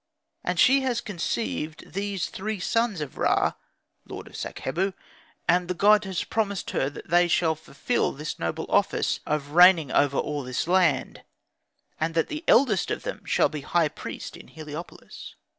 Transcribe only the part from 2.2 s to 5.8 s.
three sons by Ra, lord of Sakhebu, and the